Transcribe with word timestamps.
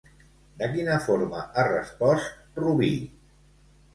De 0.61 0.69
quina 0.75 0.95
forma 1.07 1.43
ha 1.59 1.65
respost 1.67 2.59
Rubí? 2.63 2.91